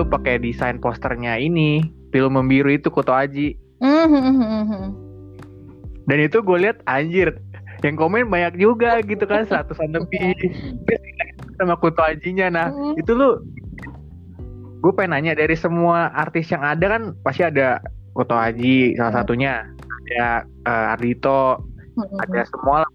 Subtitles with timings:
[0.00, 3.52] tuh pakai desain posternya ini film membiru itu Kuto Aji
[6.06, 7.36] dan itu gue lihat anjir
[7.80, 10.32] yang komen banyak juga gitu kan seratusan lebih
[10.88, 11.00] Terus
[11.56, 12.96] sama Kuto Ajinya nah Mhm.
[12.96, 13.36] itu lu
[14.80, 19.18] gue pengen nanya dari semua artis yang ada kan pasti ada Kuto Aji salah Hmm.
[19.20, 19.52] satunya
[20.08, 20.24] ada
[20.64, 21.60] eh, Ardito
[21.94, 22.16] Mhm.
[22.18, 22.90] ada semua lah.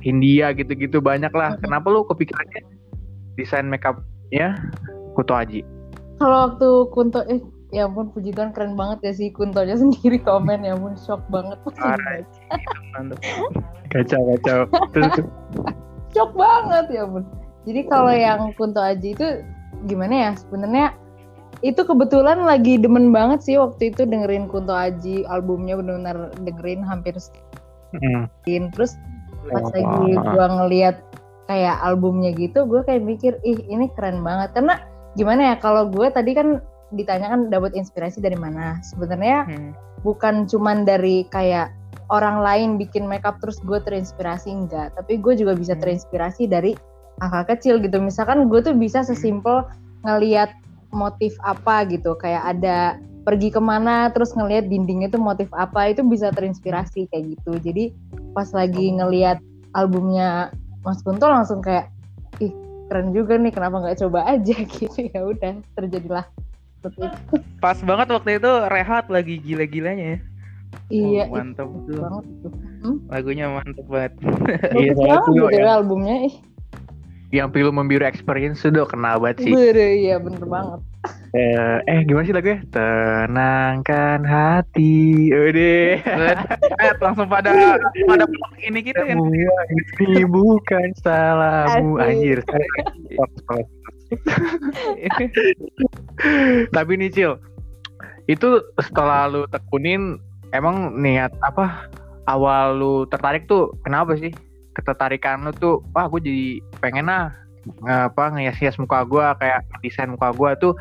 [0.00, 2.62] India gitu-gitu banyak lah kenapa lu kepikirannya
[3.34, 4.54] desain makeupnya
[5.12, 5.66] Kuto Aji
[6.16, 10.62] Kalau waktu Kunto eh ya ampun puji Tuhan keren banget ya sih Kuntonya sendiri komen
[10.62, 12.22] ya ampun shock banget Parah.
[13.90, 14.58] kacau kacau
[16.10, 17.24] shock banget ya ampun.
[17.64, 19.26] Jadi kalau yang Kunto Aji itu
[19.84, 20.86] gimana ya sebenarnya
[21.62, 27.16] itu kebetulan lagi demen banget sih waktu itu dengerin Kunto Aji albumnya benar-benar dengerin hampir
[27.94, 28.26] Hmm.
[28.42, 28.98] setin terus
[29.46, 29.70] pas Oh.
[29.70, 30.98] lagi gua ngeliat
[31.46, 34.82] kayak albumnya gitu gue kayak mikir ih ini keren banget karena
[35.14, 36.62] gimana ya kalau gue tadi kan
[36.94, 38.78] ditanyakan dapat inspirasi dari mana.
[38.86, 39.72] Sebenarnya Hmm.
[40.06, 41.74] bukan cuman dari kayak
[42.12, 44.94] orang lain bikin makeup terus gue terinspirasi enggak.
[44.94, 45.82] Tapi gue juga bisa Hmm.
[45.82, 46.76] terinspirasi dari
[47.18, 47.98] hal-hal kecil gitu.
[47.98, 49.64] Misalkan gue tuh bisa sesimpel
[50.06, 50.52] ngeliat
[50.94, 52.14] motif apa gitu.
[52.18, 52.78] Kayak ada
[53.24, 57.56] pergi ke mana terus ngelihat dindingnya tuh motif apa itu bisa terinspirasi kayak gitu.
[57.58, 57.84] Jadi
[58.36, 59.40] pas lagi ngeliat
[59.72, 60.52] albumnya
[60.84, 61.88] Mas Kunto langsung kayak
[62.44, 62.52] ih
[62.86, 66.24] keren juga nih kenapa nggak coba aja gitu ya udah terjadilah
[66.80, 70.18] seperti itu Pas banget waktu itu rehat lagi gila-gilanya ya.
[70.92, 72.00] iya Oh, mantap tuh.
[72.02, 72.48] banget itu
[72.84, 74.12] Hmm, Lagunya mantap banget.
[74.76, 76.34] Iya, gitu ya albumnya ih
[77.34, 79.50] yang film membiru experience sudah kena banget sih.
[79.50, 80.78] Bener iya bener banget.
[81.34, 85.34] Eh, eh gimana sih lagunya tenangkan hati.
[85.34, 85.98] Udah
[86.86, 87.50] eh, langsung pada
[88.06, 88.24] pada
[88.62, 89.18] ini gitu kan.
[89.18, 89.62] semua
[90.06, 91.98] ini bukan salahmu.
[91.98, 92.38] Anjir
[96.70, 97.34] tapi nih Cil
[98.30, 100.22] itu setelah lu tekunin
[100.54, 101.90] emang niat apa?
[102.30, 104.30] Awal lu tertarik tuh kenapa sih
[104.74, 106.46] ketertarikan lu tuh wah gue jadi
[106.82, 107.32] pengen lah
[107.88, 110.72] apa ngehias-hias muka gue kayak desain muka gue tuh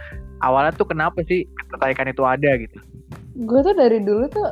[0.43, 2.77] awalnya tuh kenapa sih ketertarikan itu ada gitu
[3.39, 4.51] gue tuh dari dulu tuh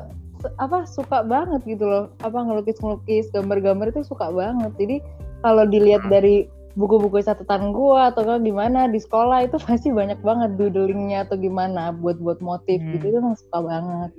[0.58, 4.98] apa suka banget gitu loh apa ngelukis-ngelukis gambar-gambar itu suka banget jadi
[5.46, 6.14] kalau dilihat Hmm.
[6.14, 6.36] dari
[6.80, 11.92] buku-buku catatan gue atau kan gimana di sekolah itu pasti banyak banget doodlingnya atau gimana
[11.94, 12.96] buat-buat motif Hmm.
[12.98, 14.10] gitu itu emang suka banget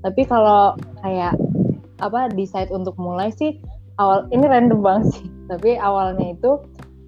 [0.00, 0.74] tapi kalau
[1.04, 1.36] kayak
[2.00, 3.60] apa decide untuk mulai sih
[4.00, 6.56] awal ini random banget sih tapi awalnya itu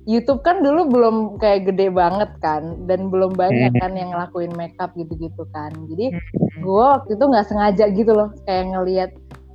[0.02, 3.80] YouTube kan dulu belum kayak gede banget kan dan belum banyak Hmm.
[3.80, 6.60] kan yang ngelakuin makeup gitu-gitu kan jadi Hmm.
[6.60, 9.10] gue waktu itu nggak sengaja gitu loh kayak ngelihat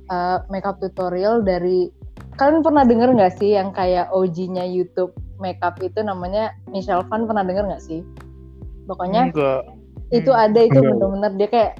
[0.08, 1.92] uh, makeup tutorial dari
[2.34, 7.44] kalian pernah denger nggak sih yang kayak OG-nya YouTube makeup itu namanya Michelle Fan pernah
[7.44, 8.00] denger nggak sih?
[8.86, 9.62] Pokoknya Enggak.
[10.10, 10.44] itu Hmm.
[10.48, 11.72] ada itu bener-bener dia kayak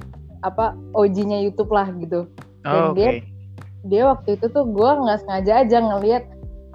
[0.45, 2.29] apa OG-nya YouTube lah gitu.
[2.63, 2.95] Oh, Dan Oke.
[2.95, 3.09] dia
[3.87, 6.23] dia waktu itu tuh gue nggak sengaja aja ngelihat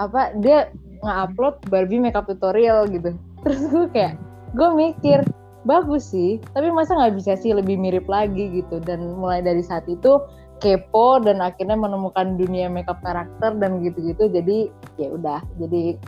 [0.00, 0.72] apa dia
[1.04, 3.12] nge-upload Barbie makeup tutorial gitu.
[3.44, 4.16] Terus gue kayak
[4.56, 5.20] gue mikir
[5.64, 8.80] bagus sih, tapi masa nggak bisa sih lebih mirip lagi gitu.
[8.80, 10.20] Dan mulai dari saat itu
[10.62, 14.32] kepo dan akhirnya menemukan dunia makeup karakter dan gitu-gitu.
[14.32, 16.00] Jadi ya udah, jadi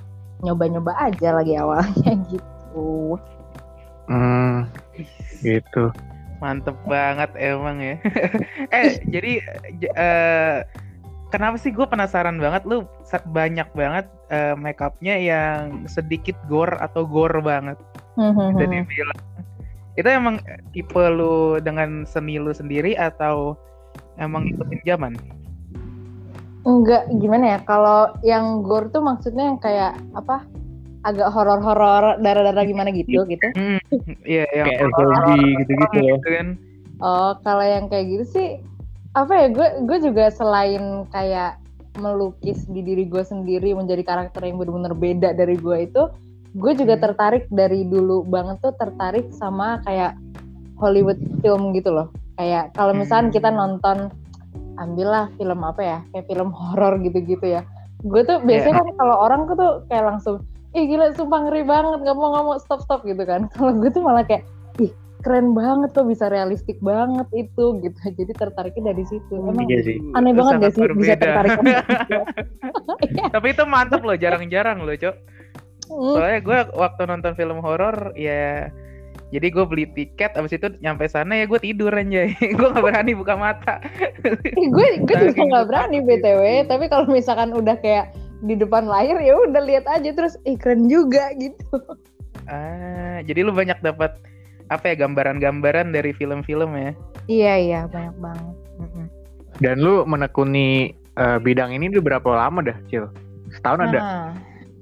[0.45, 3.17] nyoba-nyoba aja lagi awalnya gitu.
[4.09, 4.69] hmm,
[5.41, 5.89] gitu
[6.37, 7.97] Mantep banget emang ya.
[8.77, 9.33] eh jadi
[9.97, 10.59] eh,
[11.29, 12.87] kenapa sih gue penasaran banget lu
[13.31, 17.79] banyak banget eh, makeupnya yang sedikit gore atau gore banget.
[18.19, 18.73] Bisa Hmm.
[18.73, 19.21] dibilang.
[19.97, 20.37] Itu emang
[20.75, 23.55] tipe lu dengan seni lu sendiri atau
[24.19, 25.13] emang ikutin zaman?
[26.67, 27.59] Enggak, gimana ya?
[27.63, 30.43] Kalau yang gore tuh maksudnya yang kayak apa?
[31.07, 33.47] Agak horor-horor, darah-darah gimana gitu gitu.
[33.55, 33.79] Hmm,
[34.27, 36.49] iya yang kayak horor-horor zombie gitu-gitu loh gitu kan.
[36.99, 38.49] Oh, kalau yang kayak gitu sih
[39.17, 39.47] apa ya?
[39.49, 41.57] Gue gue juga selain kayak
[41.97, 46.03] melukis di diri gue sendiri menjadi karakter yang benar-benar beda dari gue itu,
[46.53, 47.05] gue juga Hmm.
[47.09, 50.13] tertarik dari dulu banget tuh tertarik sama kayak
[50.77, 52.13] Hollywood film gitu loh.
[52.37, 53.57] Kayak kalau misalnya kita Hmm.
[53.57, 54.13] nonton
[54.77, 55.99] ambillah film apa ya?
[56.13, 57.65] Kayak film horor gitu-gitu ya.
[58.05, 60.45] Gue tuh biasanya kan kalau orang tuh kayak langsung
[60.77, 63.89] ih gila sumpah ngeri banget nggak mau nggak mau stop stop gitu kan kalau gue
[63.89, 64.45] tuh malah kayak
[64.77, 64.93] ih
[65.27, 69.99] keren banget tuh bisa realistik banget itu gitu jadi tertariknya dari situ emang iya sih
[70.15, 71.19] aneh Itu banget gak sih bisa berbeda.
[71.19, 71.83] tertarik sama gitu?
[72.07, 73.25] Iya.
[73.35, 75.17] Tapi itu mantep loh, jarang-jarang loh, Cok.
[75.87, 78.71] Hmm, Soalnya gue waktu nonton film horor ya
[79.35, 83.13] jadi gue beli tiket abis itu nyampe sana ya gue tidur aja gue gak berani
[83.15, 83.83] buka mata
[84.23, 86.69] gue gue juga Saking nggak berani btw gitu.
[86.71, 88.15] tapi kalau misalkan udah kayak
[88.47, 91.75] di depan layar ya udah lihat aja terus ih keren juga gitu
[92.47, 94.15] ah jadi lu banyak dapat
[94.67, 96.91] apa ya gambaran-gambaran dari film-film ya.
[97.27, 98.55] Iya iya banyak banget.
[99.57, 103.09] Dan lu menekuni eh, bidang ini udah berapa lama dah, Cil?
[103.55, 103.99] Setahun ada?
[103.99, 104.27] Nah,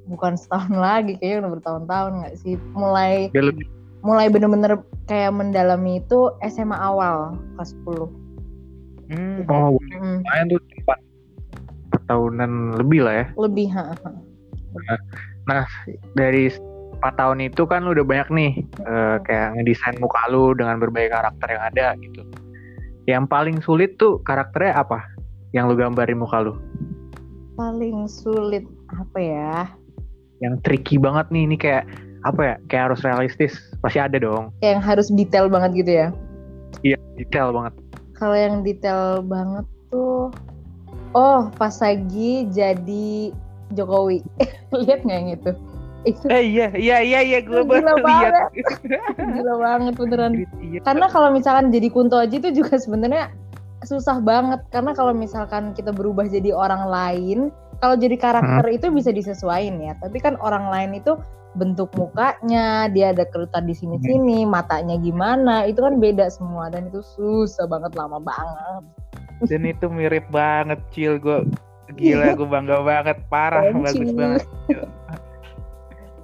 [0.08, 2.54] bukan setahun lagi kayaknya udah bertahun-tahun nggak sih?
[2.74, 3.68] Mulai lebih.
[4.04, 4.76] mulai bener-bener
[5.08, 8.12] kayak mendalami itu SMA awal kelas 10.
[9.04, 9.44] Hmm.
[9.48, 10.98] Oh, Mm, lumayan tuh empat
[12.08, 13.26] tahunan lebih lah ya.
[13.36, 13.92] lebih ha,
[15.48, 15.60] ha.
[16.16, 16.48] Dari
[17.04, 21.12] 4 tahun itu kan lu udah banyak nih eh, kayak ngedesain muka lu dengan berbagai
[21.12, 22.22] karakter yang ada gitu.
[23.04, 25.04] Yang paling sulit tuh karakternya apa?
[25.52, 26.56] Yang lu gambarin muka lu?
[27.54, 29.54] paling sulit apa ya?
[30.42, 31.84] Yang tricky banget nih, ini kayak
[32.26, 32.54] apa ya?
[32.68, 33.54] Kayak harus realistis.
[33.80, 34.50] Pasti ada dong.
[34.60, 36.08] Yang harus detail banget gitu ya.
[36.82, 37.74] Iya, detail banget.
[38.18, 40.30] Kalau yang detail banget tuh
[41.14, 43.30] oh pas lagi jadi
[43.74, 44.22] Jokowi.
[44.74, 45.52] Lihat nggak yang itu?
[46.04, 48.52] Itu Eh iya iya iya iya gue baru lihat.
[49.34, 50.32] gila banget beneran.
[50.60, 50.80] Iya.
[50.84, 53.32] Karena kalau misalkan jadi Kunto Aji itu juga sebenarnya
[53.84, 57.38] susah banget karena kalau misalkan kita berubah jadi orang lain,
[57.80, 59.92] kalau jadi karakter itu bisa disesuaikan ya.
[60.00, 61.16] Tapi kan orang lain itu
[61.54, 66.98] bentuk mukanya, dia ada kerutan di sini-sini, matanya gimana, itu kan beda semua dan itu
[67.14, 68.82] susah banget lama banget.
[69.42, 71.42] Dan itu mirip banget Cil gue
[71.98, 74.44] Gila gue bangga banget Parah bagus banget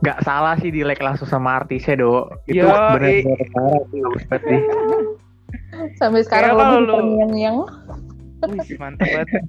[0.01, 2.25] Gak salah sih di like langsung sama artisnya do.
[2.49, 4.61] Itu Yo, bener-bener parah sih, bagus banget sih.
[6.01, 7.57] Sampai sekarang kalau lu- yang yang
[8.49, 9.45] Wih, mantap banget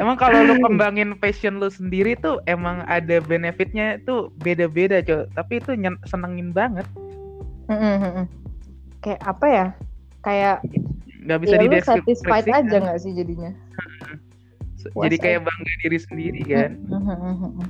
[0.00, 5.60] Emang kalau lu kembangin passion lu sendiri tuh Emang ada benefitnya tuh beda-beda Cok Tapi
[5.60, 6.88] itu nyen- senengin banget
[9.02, 9.66] kayak apa ya?
[10.22, 10.56] Kayak
[11.26, 13.50] Gak bisa ya dideskripsikan satisfied aja nggak sih jadinya?
[14.82, 17.12] Jadi puas kayak bangga diri sendiri kan Mm-mm.
[17.62, 17.68] Eh,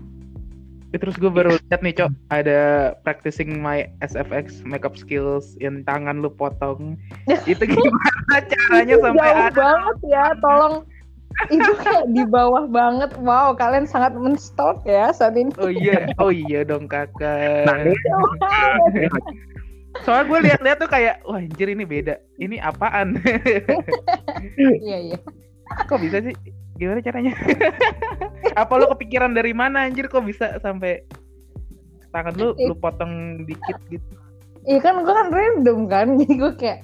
[0.92, 2.60] Terus gue baru lihat nih Cok Ada
[3.00, 7.00] practicing my SFX makeup skills Yang tangan lu potong
[7.50, 10.84] Itu gimana caranya Itu sampai jauh ada banget ya, tolong
[11.50, 13.10] itu kayak di bawah banget.
[13.18, 15.50] Wow, kalian sangat menstalk ya saat ini.
[15.58, 17.66] Oh iya, oh iya dong kakak.
[17.66, 17.88] Nah.
[20.04, 22.16] Soalnya gue lihat-lihat tuh kayak, wah anjir ini beda.
[22.40, 23.16] Ini apaan?
[24.58, 25.18] Iya iya.
[25.86, 26.34] kok bisa sih?
[26.82, 27.32] Gimana caranya?
[28.62, 31.06] Apa lo kepikiran dari mana anjir kok bisa sampai
[32.10, 34.14] tangan lu lu potong dikit gitu?
[34.66, 36.78] Iya kan gue kan random kan, jadi gue kayak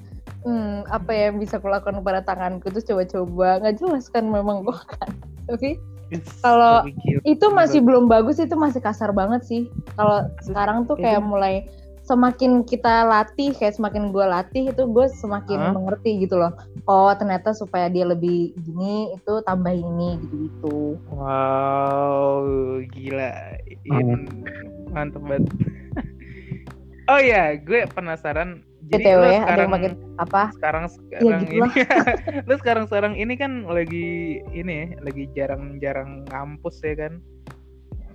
[0.46, 5.10] hmm, apa yang bisa kulakukan pada tanganku terus coba-coba nggak jelas kan memang gue kan.
[5.50, 5.74] Tapi
[6.40, 6.88] Kalau
[7.28, 9.62] itu masih belum bagus, itu masih kasar banget sih.
[9.92, 11.68] Kalau sekarang tuh kayak mulai
[12.08, 15.72] semakin kita latih, kayak semakin gue latih itu gue semakin Hah?
[15.76, 16.56] mengerti gitu loh.
[16.88, 20.96] Oh ternyata supaya dia lebih gini itu tambah ini gitu-gitu.
[21.12, 22.48] Wow,
[22.88, 23.60] gila.
[23.84, 24.24] Hmm.
[24.24, 24.44] In-
[24.88, 25.52] Mantep banget.
[27.12, 28.64] oh ya, gue penasaran.
[28.88, 30.42] Jadi BTW yang sekarang makin apa?
[30.56, 31.70] sekarang sekarang gitu ini
[32.48, 37.20] lu sekarang sekarang ini kan lagi ini ya, lagi jarang-jarang ngampus ya kan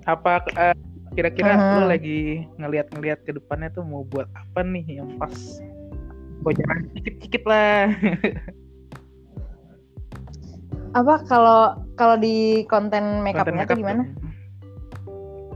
[0.09, 0.75] apa eh,
[1.13, 1.71] kira-kira Mhm.
[1.71, 2.19] lu lagi
[2.57, 5.33] ngelihat-ngelihat ke depannya tuh mau buat apa nih yang pas
[6.41, 7.87] bocoran dikit-dikit lah
[10.93, 14.03] Apa kalau kalau di konten makeupnya makeup gimana?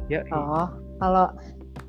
[0.09, 0.65] ya Oh,
[0.98, 1.30] kalau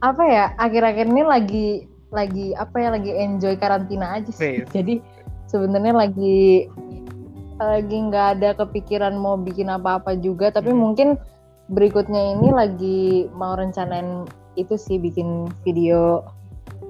[0.05, 1.69] apa ya akhir-akhir ini lagi
[2.13, 4.61] lagi apa ya lagi enjoy karantina aja sih.
[4.61, 4.69] Wes.
[4.77, 5.01] Jadi
[5.49, 6.69] sebenarnya lagi
[7.57, 10.81] lagi nggak ada kepikiran mau bikin apa-apa juga, tapi Hmm.
[10.85, 11.09] mungkin
[11.69, 13.01] berikutnya ini lagi
[13.37, 14.25] mau rencanain
[14.57, 16.25] itu sih bikin video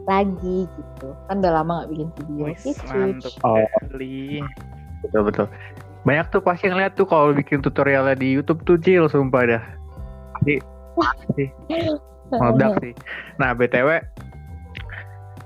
[0.09, 1.13] lagi gitu.
[1.29, 2.45] Kan udah lama nggak bikin video.
[2.49, 3.29] Wes, Gitu.
[3.45, 3.61] Oh.
[5.05, 5.47] Betul betul.
[6.07, 9.65] Banyak tuh pasti ngeliat tuh kalau bikin tutorialnya di YouTube tuh Cil sumpah dah.
[10.39, 10.55] Pasti
[10.97, 11.45] pasti
[12.33, 12.95] meledak sih.
[13.37, 14.03] Nah btw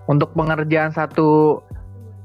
[0.06, 1.60] untuk pengerjaan satu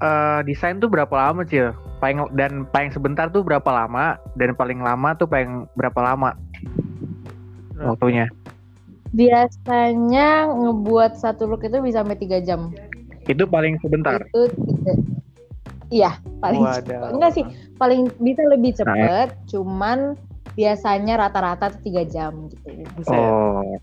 [0.04, 1.74] eh, desain tuh berapa lama Cil?
[1.98, 6.38] Paling dan paling sebentar tuh berapa lama dan paling lama tuh paling berapa lama
[7.80, 8.26] waktunya?
[9.12, 12.74] Biasanya ngebuat satu look itu bisa sampai tiga jam.
[13.24, 14.20] Itu paling sebentar.
[14.24, 15.04] Itu tiga-
[15.88, 17.16] Iya, paling Wadah.
[17.16, 17.44] Enggak sih,
[17.80, 20.20] paling bisa lebih cepet, cuman
[20.54, 22.84] biasanya rata-rata tuh tiga jam gitu.
[22.94, 23.16] Buset.
[23.16, 23.80] Oh.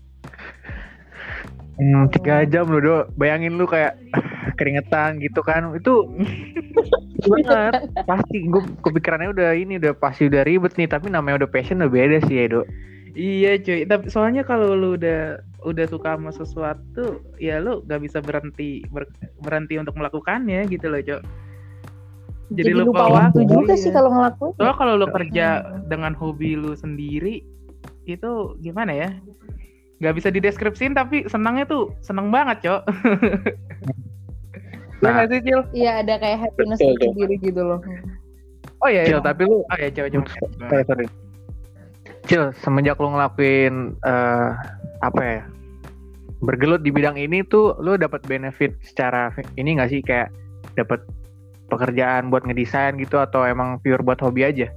[1.75, 2.95] Hmm, tiga jam loh, Do.
[3.17, 3.97] Bayangin lu kayak
[4.59, 5.73] keringetan gitu kan.
[5.73, 6.05] Itu
[7.25, 7.89] banget.
[8.05, 11.89] Pasti gue kepikirannya udah ini udah pasti udah ribet nih, tapi namanya udah passion udah
[11.89, 12.61] beda sih ya, Do.
[13.15, 18.19] Iya cuy, tapi soalnya kalau lu udah udah suka sama sesuatu, ya lu gak bisa
[18.19, 19.07] berhenti ber-
[19.39, 21.23] berhenti untuk melakukannya gitu loh, Cok.
[22.53, 23.81] Jadi, Jadi lupa, lupa waktu waktu, juga iya.
[23.81, 24.53] sih kalau ngelakuin.
[24.59, 25.87] Soalnya kalau lu kerja Hmm.
[25.87, 27.41] dengan hobi lu sendiri,
[28.03, 29.09] itu gimana ya?
[29.97, 32.81] Gak bisa dideskripsiin tapi senangnya tuh seneng banget, Cok.
[34.95, 35.11] Iya Nah.
[35.11, 35.61] nggak sih Cil?
[35.75, 37.79] Iya ada kayak happiness Betul, sendiri gitu loh.
[38.79, 39.03] Oh iya.
[39.05, 39.27] Cil, emang.
[39.27, 40.27] tapi lu Oh ya coba coba.
[40.65, 41.05] sorry, sorry.
[42.25, 44.49] Cil, semenjak lu ngelakuin eh,
[45.05, 45.41] apa ya?
[46.41, 50.33] Bergelut di bidang ini tuh lu dapat benefit secara ini nggak sih kayak
[50.73, 51.05] dapat
[51.69, 54.67] pekerjaan buat ngedesain gitu atau emang pure buat hobi aja?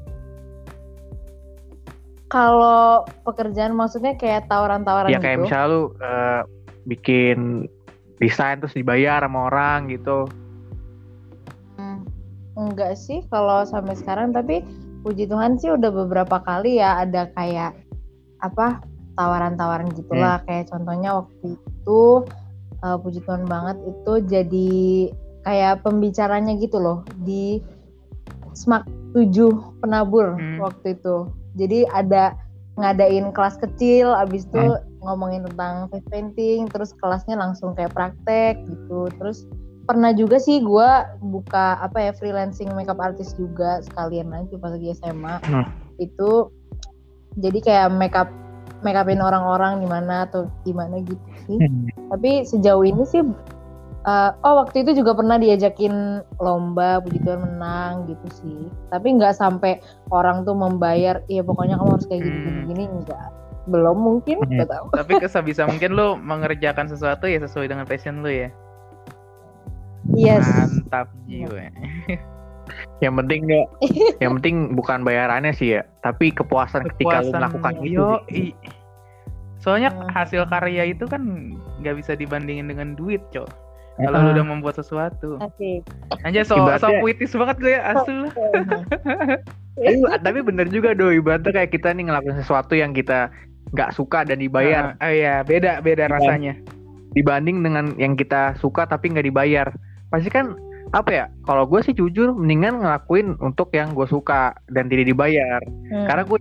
[2.28, 5.25] Kalau pekerjaan maksudnya kayak tawaran-tawaran Ya gitu.
[5.25, 6.40] kayak misalnya lu eh,
[6.85, 7.38] bikin
[8.21, 10.28] desain terus dibayar sama orang gitu.
[11.81, 12.05] Hmm,
[12.61, 14.61] enggak sih kalau sampai sekarang tapi
[15.02, 17.75] puji Tuhan sih udah beberapa kali ya ada kayak
[18.43, 18.83] apa
[19.19, 22.02] tawaran-tawaran gitulah kayak contohnya waktu itu
[22.78, 24.71] eh, puji Tuhan banget itu jadi
[25.43, 27.59] kayak pembicaranya gitu loh di
[28.55, 30.59] Smak 7 penabur Hmm.
[30.61, 31.31] waktu itu.
[31.55, 32.35] Jadi ada
[32.78, 34.83] ngadain kelas kecil abis itu Hmm.
[35.02, 39.11] ngomongin tentang face painting terus kelasnya langsung kayak praktek gitu.
[39.19, 39.47] Terus
[39.88, 44.92] pernah juga sih gua buka apa ya freelancing makeup artist juga sekalian aja pas lagi
[44.92, 45.64] SMA Hmm.
[45.97, 46.52] itu
[47.40, 48.28] jadi kayak makeup
[48.85, 51.59] makeupin orang-orang gimana atau gimana gitu sih
[52.12, 53.25] tapi sejauh ini sih
[54.04, 58.61] eh, oh waktu itu juga pernah diajakin lomba puji Tuhan menang gitu sih
[58.92, 59.80] tapi nggak sampai
[60.12, 62.68] orang tuh membayar iya pokoknya kamu harus kayak gini gini Hmm.
[62.71, 63.26] gini enggak
[63.68, 64.64] belum mungkin Hmm.
[64.64, 68.49] tahu Tapi sebisa mungkin lu mengerjakan sesuatu ya sesuai dengan passion lu ya.
[70.11, 71.69] Yes Mantap jiwa.
[73.00, 73.67] Yang penting nggak,
[74.19, 77.97] yang penting bukan bayarannya sih ya, tapi kepuasan, ketika lu Kepuasan melakukan itu.
[77.97, 78.53] yo, i.
[79.57, 80.05] Soalnya Hmm.
[80.07, 81.23] hasil karya itu kan
[81.81, 83.49] nggak bisa dibandingin dengan duit, cok.
[83.97, 84.35] Kalau lu Heeh.
[84.37, 85.41] udah membuat sesuatu.
[85.41, 85.81] Asik.
[86.23, 87.97] Anjay so, so puitis banget gue ya.
[89.75, 93.33] Iya, tapi bener juga do ibaratnya kayak kita nih ngelakuin sesuatu yang kita
[93.71, 96.53] nggak suka dan dibayar Ah, oh iya, beda beda rasanya.
[97.11, 99.67] dibanding dengan yang kita suka tapi nggak dibayar
[100.09, 100.57] pasti kan
[100.88, 105.61] apa ya kalau gue sih jujur mendingan ngelakuin untuk yang gue suka dan tidak dibayar
[105.87, 106.07] Hmm.
[106.07, 106.38] karena gue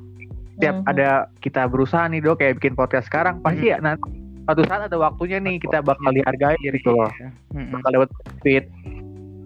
[0.54, 0.86] setiap Mhm.
[0.88, 4.08] ada kita berusaha nih do kayak bikin podcast sekarang pasti ya nanti
[4.42, 7.30] suatu saat ada waktunya nih kita bakal dihargai gitu loh Iya.
[7.54, 7.72] Mm-mm.
[7.74, 8.66] bakal dapat profit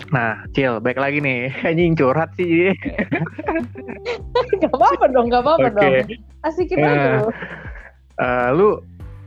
[0.10, 2.70] nah cil baik lagi nih anjing curhat sih
[4.62, 5.78] Gak apa-apa dong, gak apa-apa Oke.
[5.78, 5.94] dong.
[6.44, 6.90] Asikin Ya.
[6.90, 7.30] aja lu.
[8.14, 8.68] Eh, lu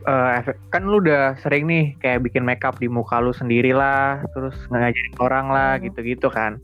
[0.05, 4.21] eh, efek- kan lu udah sering nih kayak bikin makeup di muka lu sendiri lah,
[4.33, 5.89] terus ngajarin orang lah Hmm.
[5.89, 6.61] gitu-gitu kan.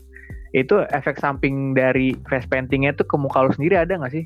[0.51, 4.25] Itu efek samping dari face paintingnya tuh ke muka lu sendiri ada nggak sih?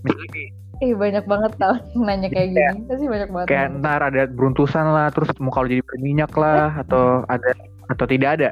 [0.00, 0.48] Misalnya
[0.80, 2.72] Ih banyak banget tau nanya kayak Iya.
[2.72, 2.88] gini.
[2.88, 3.46] Pasti banyak banget.
[3.52, 7.52] kayak ntar ada beruntusan lah, terus muka lu jadi berminyak lah, atau ada
[7.86, 8.50] atau tidak ada?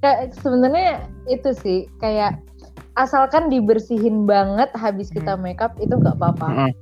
[0.00, 2.40] Kayak sebenarnya itu sih kayak
[2.94, 5.44] asalkan dibersihin banget habis kita Hmm.
[5.44, 6.46] makeup itu nggak apa-apa.
[6.48, 6.72] Mm-mm.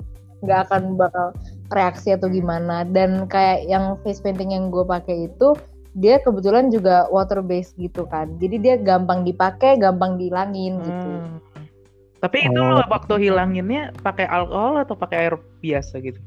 [0.45, 1.27] Nggak akan bakal
[1.73, 2.85] reaksi atau gimana.
[2.85, 5.57] Dan kayak yang face painting yang gue pakai itu
[5.97, 8.29] dia kebetulan juga water based gitu kan.
[8.37, 11.09] Jadi dia gampang dipakai, gampang dihilangin gitu.
[11.25, 11.41] Hmm.
[12.21, 12.81] Tapi itu Oh.
[12.81, 16.21] lo waktu hilanginnya pakai alkohol atau pakai air biasa gitu?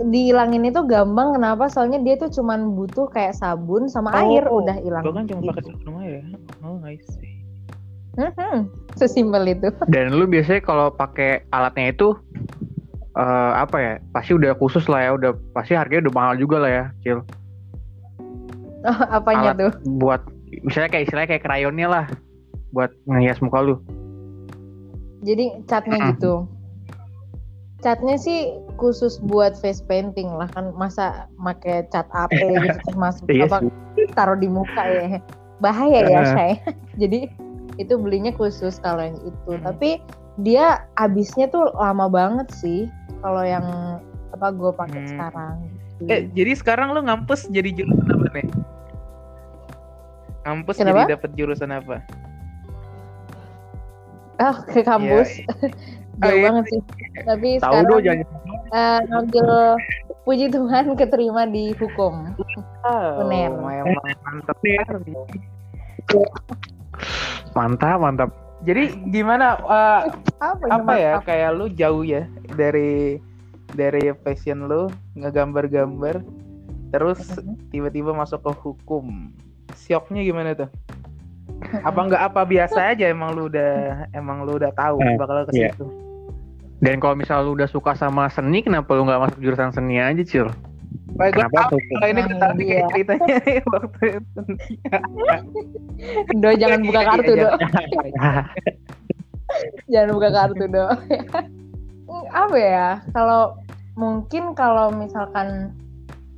[0.00, 1.68] Dihilangin itu gampang kenapa?
[1.68, 5.04] Soalnya dia tuh cuman butuh kayak sabun sama air udah hilang.
[5.04, 5.70] Gue kan cuma pakai gitu.
[5.76, 6.20] sabun aja.
[6.64, 7.39] Oh, I see.
[8.20, 9.68] Mhm, Sesimpel itu.
[9.92, 12.12] Dan lu biasanya kalau pakai alatnya itu
[13.12, 13.92] eh, apa ya?
[14.12, 17.18] Pasti udah khusus lah ya, udah pasti harganya udah mahal juga lah ya, Cil.
[19.10, 19.72] Apanya Alat tuh?
[20.00, 20.20] buat
[20.62, 22.04] misalnya kayak istilahnya kayak krayonnya lah
[22.70, 23.76] buat ngehias muka lu.
[25.20, 26.08] Jadi catnya Mm.
[26.16, 26.34] gitu.
[27.80, 33.24] Catnya sih khusus buat face painting lah kan masa make cat AP gitu terus masuk
[33.32, 33.58] Iya apa
[34.12, 35.20] taruh di muka ya.
[35.60, 36.28] Bahaya ya Eh.
[36.32, 36.54] saya.
[37.02, 37.28] Jadi
[37.80, 39.50] itu belinya khusus kalau yang itu.
[39.50, 39.64] Hmm.
[39.64, 39.98] Tapi
[40.38, 42.86] dia habisnya tuh lama banget sih
[43.20, 43.64] kalau yang
[44.30, 45.10] apa gue pakai Hmm.
[45.10, 45.54] sekarang.
[45.98, 46.08] gitu.
[46.08, 48.48] Eh, jadi sekarang lo ngampus jadi jurusan apa nih?
[50.40, 51.04] Ngampus Kenapa?
[51.04, 51.96] jadi dapat jurusan apa?
[54.36, 55.28] Ah, ke kampus.
[56.20, 56.44] Oh, Jauh iya.
[56.52, 56.80] banget sih.
[57.24, 58.26] Tapi Tahu sekarang do jangan
[58.76, 59.48] eh, ngambil
[60.28, 62.36] puji Tuhan keterima di hukum.
[62.84, 63.48] Oh, Uner.
[63.56, 64.60] mantap.
[67.52, 68.30] mantap mantap.
[68.60, 70.00] Jadi gimana eh,
[70.40, 73.16] Apa, apa ya kayak lu jauh ya dari
[73.72, 76.20] dari passion lu ngegambar-gambar
[76.90, 77.70] terus Mhm.
[77.70, 79.30] tiba-tiba masuk ke hukum.
[79.78, 80.68] Syoknya gimana tuh?
[81.88, 85.52] Apa enggak apa biasa aja emang lu udah emang lu udah tahu Eh, bakal ke
[85.54, 85.70] iya.
[85.70, 85.86] situ.
[86.80, 90.24] Dan kalau misal lu udah suka sama seni, kenapa lu nggak masuk jurusan seni aja,
[90.24, 90.48] Cil?
[91.10, 92.70] Baik, gue tahu kalau ini gue tahu nih Iya.
[92.72, 93.36] kayak ceritanya
[93.74, 94.42] waktu itu.
[96.34, 97.48] Do jangan buka kartu do.
[99.90, 100.86] jangan buka kartu do.
[102.30, 102.88] Apa ya?
[103.12, 103.58] Kalau
[103.94, 105.74] mungkin kalau misalkan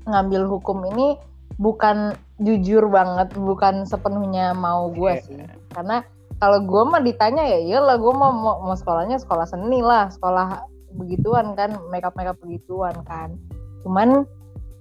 [0.05, 1.15] ngambil hukum ini
[1.57, 5.23] bukan jujur banget, bukan sepenuhnya mau gue Iya.
[5.23, 5.39] sih.
[5.71, 6.03] Karena
[6.43, 10.67] kalau gue mah ditanya ya iyalah gue mau, mau mau sekolahnya sekolah seni lah, sekolah
[10.99, 13.39] begituan kan, makeup makeup begituan kan.
[13.87, 14.27] Cuman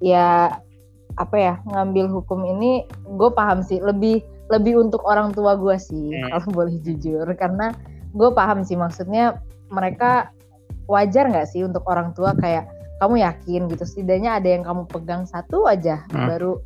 [0.02, 0.58] ya
[1.16, 6.12] apa ya ngambil hukum ini gue paham sih lebih lebih untuk orang tua gue sih
[6.12, 6.42] Hmm.
[6.42, 7.72] kalau boleh jujur karena
[8.12, 9.40] gue paham sih maksudnya
[9.70, 10.34] mereka
[10.90, 12.68] wajar nggak sih untuk orang tua kayak
[13.00, 16.28] kamu yakin gitu setidaknya ada yang kamu pegang satu aja Hmm.
[16.28, 16.60] baru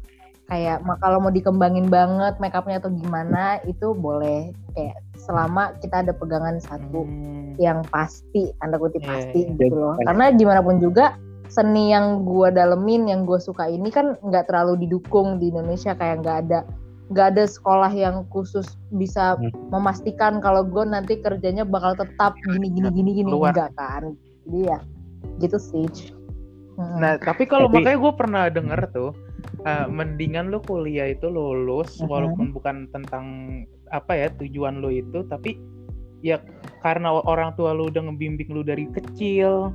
[0.46, 6.62] kayak kalau mau dikembangin banget makeupnya atau gimana itu boleh kayak selama kita ada pegangan
[6.62, 7.58] satu Hmm.
[7.58, 9.58] yang pasti tanda kutip Iya, pasti iya.
[9.58, 14.18] gitu loh karena gimana pun juga seni yang gue dalemin yang gue suka ini kan
[14.22, 16.60] nggak terlalu didukung di Indonesia kayak nggak ada
[17.06, 19.54] nggak ada sekolah yang khusus bisa Hmm.
[19.70, 24.18] memastikan kalau gue nanti kerjanya bakal tetap gini gini gini gini enggak kan
[24.50, 24.80] jadi ya
[25.40, 25.86] gitu sih
[26.76, 27.00] Mm.
[27.00, 29.16] Nah, tapi kalau Tapi- makanya gue pernah denger tuh,
[29.64, 32.12] eh, mendingan lu kuliah itu lulus Mhm.
[32.12, 33.26] walaupun bukan tentang
[33.96, 35.56] apa ya tujuan lu itu, tapi
[36.20, 36.44] ya
[36.84, 39.72] karena orang tua lu udah ngebimbing lu dari kecil,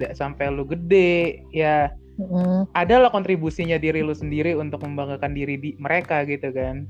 [0.00, 2.68] nggak sampai lu gede, ya Mm.
[2.76, 6.84] adalah kontribusinya diri lu sendiri untuk membanggakan diri di mereka gitu kan.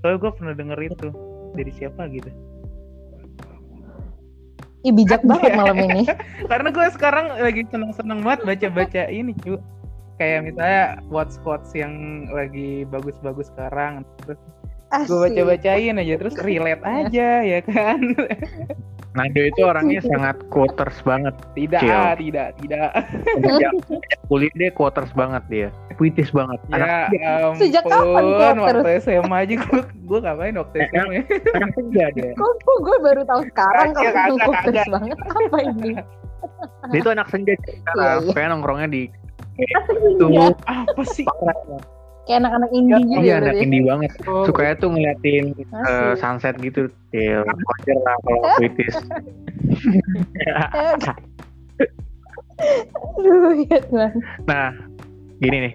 [0.00, 1.08] Soalnya gue pernah denger itu
[1.58, 2.30] dari siapa gitu.
[4.80, 6.08] Ih bijak banget malam ini
[6.50, 9.60] Karena gue sekarang lagi seneng-seneng banget baca-baca ini cu.
[10.16, 14.06] Kayak misalnya quotes quotes yang lagi bagus-bagus sekarang.
[14.24, 14.40] Terus
[14.90, 18.00] gue baca-bacain aja terus relate aja ya kan.
[19.10, 21.34] Nando itu orangnya sangat quoters banget.
[21.58, 21.90] Tidak, Cil.
[21.90, 22.90] ah, tidak, tidak.
[23.42, 23.72] Sejak
[24.30, 25.68] kuliah dia quoters banget dia.
[25.98, 26.62] Puitis banget.
[26.70, 28.82] Ya ampun, Sejak kapan quoters?
[28.86, 31.22] waktu SMA aja gue gue ngapain waktu SMA ya?
[31.74, 32.30] Senja dia.
[32.38, 34.86] kok, gue baru tahu sekarang Kagak, kalau kagak, kok kagak.
[34.94, 35.90] banget apa ini
[36.94, 37.98] Dia itu anak senja sekarang.
[37.98, 38.32] Iya, iya.
[38.32, 39.02] Kayak nongkrongnya di
[39.58, 40.46] itu Iya.
[40.64, 41.26] Apa sih?
[42.28, 43.64] Kayak anak-anak indie gitu Iya ya anak berarti.
[43.64, 44.10] indie banget.
[44.28, 46.80] Oh, Sukanya tuh ngeliatin eh, sunset gitu.
[47.10, 47.42] Cil.
[47.44, 48.42] Wajar lah kalau.
[53.20, 53.78] Aduh, iya.
[54.44, 54.76] Nah,
[55.40, 55.74] gini nih.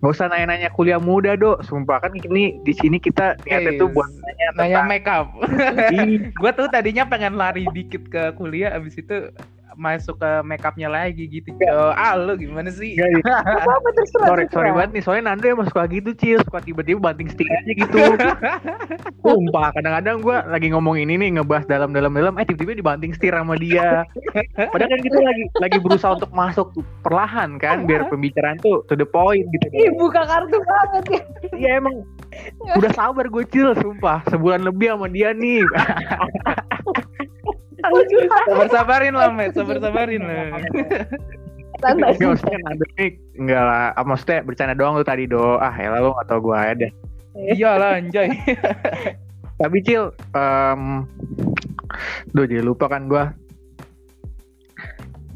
[0.00, 1.60] Gak usah nanya-nanya kuliah muda, Dok.
[1.64, 5.28] Sumpah kan ini di sini kita niatnya tuh buat nanya nanya tentang make up.
[5.92, 9.28] Ih, gue tuh tadinya pengen lari dikit ke kuliah abis itu
[9.78, 11.54] masuk ke make upnya lagi gitu.
[11.70, 12.96] Oh, ah lu gimana sih?
[12.98, 14.54] Enggak, apa terserah sorry, terserah.
[14.54, 15.02] sorry banget nih.
[15.02, 16.40] Soalnya Nando emang suka gitu, Cil.
[16.42, 17.98] Suka tiba-tiba banting setir aja gitu.
[19.24, 24.04] Sumpah, kadang-kadang gue lagi ngomong ini nih, ngebahas dalam-dalam-dalam, eh tiba-tiba dibanting setir sama dia.
[24.56, 26.66] Padahal kan kita lagi lagi berusaha untuk masuk
[27.04, 29.66] perlahan kan, biar pembicaraan tuh to the point gitu.
[29.74, 31.20] Ih, buka kartu banget ya
[31.60, 32.06] Iya emang
[32.78, 34.22] udah sabar gue Cil, sumpah.
[34.30, 35.64] Sebulan lebih sama dia nih.
[38.46, 39.52] Sabar sabarin lah, Met.
[39.54, 40.58] Sabar sabarin lah.
[41.80, 42.60] Enggak maksudnya
[43.40, 46.52] Enggak lah ah, Maksudnya bercanda doang lu tadi do Ah ya lu gak tau gue
[46.52, 46.88] ada
[47.32, 48.28] Iya lah, anjay.
[49.56, 51.08] Tapi Cil em
[52.36, 53.24] Duh jadi lupa kan gue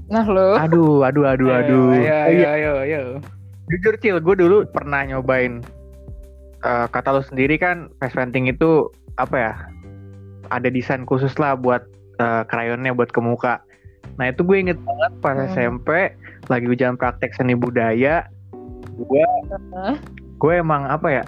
[0.04, 2.48] nah lo Aduh aduh aduh aduh Ayo, Oh, ayo, iya.
[2.60, 3.00] ayo, ayo.
[3.72, 5.64] Jujur Cil Gue dulu pernah nyobain
[6.60, 9.52] eh, Kata lu sendiri kan Face painting itu Apa ya
[10.52, 13.62] Ada desain khusus lah buat eh, Krayonnya buat ke muka.
[14.20, 15.48] Nah itu gue inget banget pas Hmm.
[15.50, 16.12] SMP
[16.46, 18.28] Lagi ujian praktek seni budaya
[18.94, 19.24] Gue
[19.74, 19.96] Hah?
[20.34, 21.24] gue emang apa ya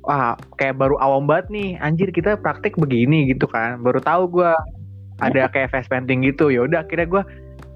[0.00, 3.84] wah kayak baru awam banget nih anjir kita praktek begini gitu kan.
[3.84, 4.52] Baru tahu gue
[5.20, 6.48] ada kayak face painting gitu.
[6.48, 7.22] Ya udah akhirnya gue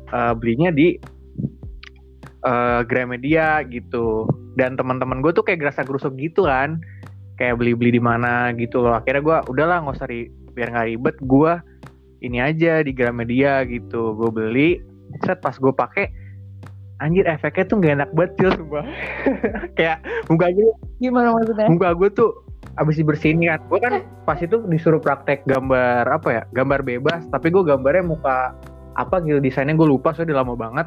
[0.08, 0.96] eh, belinya di
[2.44, 4.24] eh, Gramedia gitu.
[4.56, 6.80] Dan teman-teman gue tuh kayak gerasa gerusuk gitu kan.
[7.36, 8.96] Kayak beli-beli di mana gitu loh.
[8.96, 11.52] Akhirnya gue udahlah nggak usah ri- biar nggak ribet gue
[12.24, 14.16] ini aja di Gramedia gitu.
[14.16, 14.70] Gue beli
[15.22, 16.10] set pas gue pakai
[17.02, 18.84] anjir efeknya tuh gak enak banget Cil, sumpah.
[19.78, 19.98] Kayak
[20.32, 20.70] muka gue
[21.02, 21.66] gimana maksudnya?
[21.68, 22.30] muka gue tuh
[22.74, 27.22] abis dibersihin kan gue kan pas itu disuruh praktek gambar apa ya gambar bebas.
[27.30, 28.56] Tapi gue gambarnya muka
[28.94, 30.86] apa gitu desainnya gue lupa soalnya udah lama banget.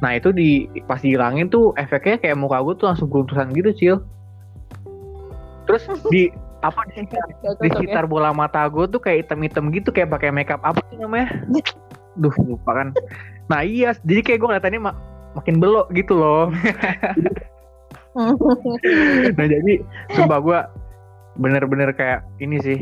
[0.00, 3.96] Nah itu di pas dihilangin tuh efeknya kayak muka gue tuh langsung beruntusan gitu cil.
[5.68, 7.74] Terus di apa di sekitar, Gak di ya.
[7.74, 10.62] sekitar bola mata gue tuh kayak hitam-hitam gitu kayak pakai makeup.
[10.62, 11.28] Apa sih namanya?
[12.22, 12.88] Duh lupa kan.
[13.50, 15.00] Nah iya jadi kayak gue ngeliatannya mak-
[15.34, 16.48] makin belok gitu loh.
[18.12, 19.80] Nah jadi
[20.12, 20.58] sumpah gue
[21.40, 22.76] bener-bener kayak ini sih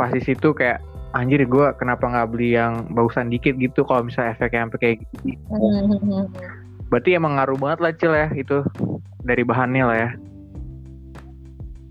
[0.00, 0.80] pas di situ kayak
[1.12, 5.36] anjir gue kenapa nggak beli yang bagusan dikit gitu kalau misalnya efeknya sampai kayak gini.
[6.88, 8.64] Berarti emang ngaruh banget lah cil ya itu
[9.28, 10.10] dari bahannya lah ya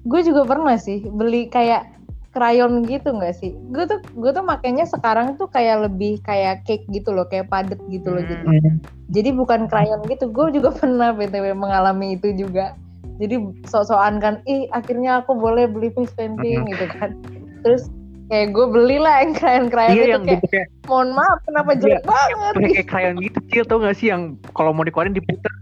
[0.05, 1.89] gue juga pernah sih beli kayak
[2.35, 3.55] crayon gitu nggak sih?
[3.73, 7.79] Gue tuh gue tuh makainya sekarang tuh kayak lebih kayak cake gitu loh, kayak padet
[7.89, 8.21] gitu loh.
[8.21, 8.77] Jadi Hmm.
[9.09, 10.29] jadi bukan crayon gitu.
[10.29, 12.75] Gue juga pernah btw mengalami itu juga.
[13.15, 13.39] Jadi
[13.71, 17.15] sok-sokan kan, ih akhirnya aku boleh beli face painting gitu kan.
[17.63, 17.87] Terus
[18.27, 22.03] kayak gue belilah yang crayon-crayon Iya itu yang kayak, bentuknya mohon maaf kenapa Iya, jelek
[22.03, 22.51] banget?
[22.57, 25.53] bentuknya kayak krayon gitu tau gak sih yang kalau mau dikeluarin diputer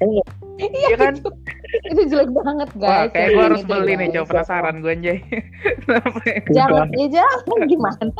[0.00, 0.24] Iya
[0.58, 1.14] Iya kan?
[1.20, 1.30] itu,
[1.90, 3.10] itu jelek banget Wah, guys.
[3.10, 5.18] kayak yang gue harus beli nih, coba penasaran gue anjay.
[5.82, 6.36] Kenapa ya?
[6.50, 8.12] Jangan, ya jangan gimana?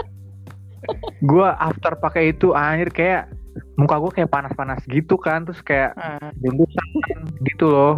[1.21, 3.29] Gue after pakai itu anjir kayak
[3.75, 6.87] muka gue kayak panas-panas gitu kan terus kayak Ah, bundusan
[7.45, 7.95] gitu loh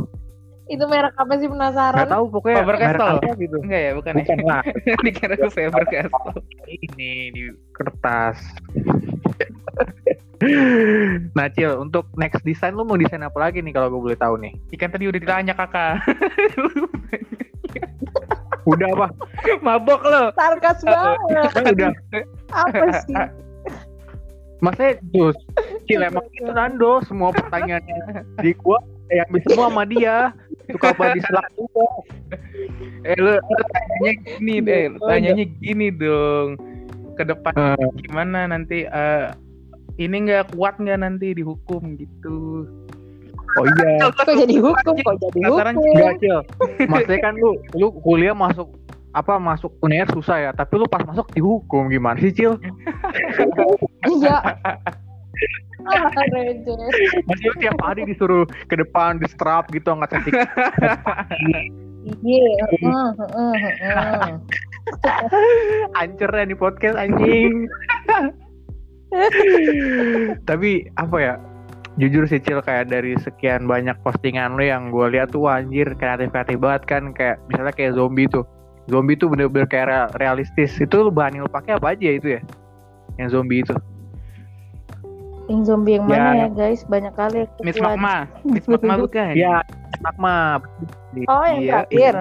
[0.64, 1.98] Itu merek apa sih penasaran?
[2.00, 3.18] nggak tahu pokoknya Faber merek Castell.
[3.18, 4.46] apa gitu Enggak ya, bukan, bukan ya.
[4.48, 4.62] lah
[5.00, 6.38] Dikira gue Faber Castell.
[6.66, 8.38] ini di kertas
[11.36, 14.40] nah Cil untuk next design lu mau desain apa lagi nih kalau gue boleh tahu
[14.40, 16.00] nih Ikan tadi udah ditanya kakak.
[18.70, 19.06] udah apa
[19.64, 20.32] Mabok lo.
[20.36, 21.48] Sarkas banget.
[21.52, 21.90] Kan udah
[22.56, 23.16] Apa sih?
[24.64, 25.36] Maksudnya terus
[25.88, 30.16] Cil emang itu Nando semua pertanyaannya di gua yang bisa semua sama dia
[30.70, 31.86] suka body selak juga
[33.02, 36.48] Eh lu, lu tanyanya gini deh, tanyanya gini dong.
[37.16, 39.24] Ke depan Eh, gimana nanti eh,
[40.00, 42.64] ini nggak kuat nggak nanti dihukum gitu.
[43.58, 44.94] oh iya Kok jadi hukum?
[44.96, 45.92] Kok jadi Penasaran hukum?
[45.92, 46.38] enggak Cil
[46.88, 48.72] maksudnya kan lu lu kuliah masuk
[49.10, 52.56] apa masuk UNER susah ya tapi lu pas masuk dihukum gimana sih Cil
[54.00, 54.38] Iya.
[55.80, 56.76] Receh.
[57.28, 60.32] Maksudnya tiap hari disuruh ke depan di strap gitu nggak cantik
[62.24, 62.64] Iya.
[62.64, 64.32] heeh, heeh, heeh.
[65.92, 67.68] hancur ya di podcast anjing
[70.44, 71.34] tapi apa ya
[71.96, 76.30] jujur sih Cil kayak dari sekian banyak postingan lu yang gue lihat tuh anjir kreatif
[76.30, 78.46] kreatif banget kan kayak misalnya kayak zombie tuh
[78.86, 82.38] zombie tuh bener-bener kayak rea- realistis itu lu bahan yang lu pakai apa aja itu
[82.38, 82.40] ya
[83.16, 83.74] yang zombie itu
[85.46, 86.38] Yang zombie yang Ya, mana ya.
[86.38, 86.86] ya guys?
[86.86, 87.42] Banyak kali.
[87.60, 87.74] Miss.
[87.74, 89.34] Magma, Miss Magma bukan?
[89.34, 89.58] ya
[89.98, 90.62] magma
[91.26, 92.14] Oh yang Iya, terakhir.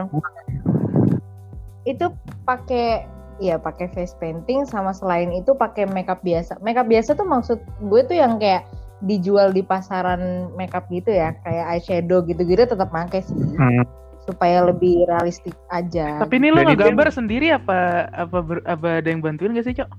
[1.85, 2.09] Itu
[2.41, 3.05] pakai
[3.39, 6.59] ya pakai face painting sama selain itu pakai makeup biasa.
[6.59, 8.67] Makeup biasa tuh maksud gue tuh yang kayak
[8.99, 13.87] dijual di pasaran makeup gitu ya, kayak eyeshadow gitu-gitu tetap pakai sih Hmm.
[14.27, 16.19] supaya lebih realistik aja.
[16.19, 19.89] Tapi ini lo ngegambar sendiri apa apa ber- apa ada yang bantuin gak sih, Cok?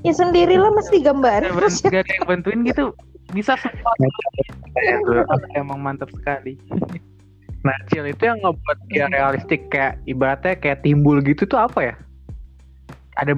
[0.00, 1.44] ya sendirilah mesti gambar.
[1.92, 2.96] Gak ada yang bantuin gitu.
[3.36, 3.92] Bisa semua.
[5.52, 6.56] Emang mantap sekali.
[7.60, 11.94] Nah, Cil itu yang ngebuat dia realistik kayak ibaratnya kayak timbul gitu tuh apa ya?
[13.20, 13.36] Ada